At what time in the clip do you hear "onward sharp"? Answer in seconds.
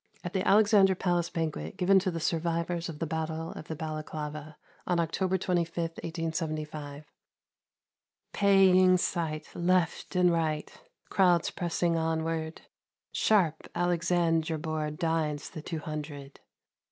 11.99-13.69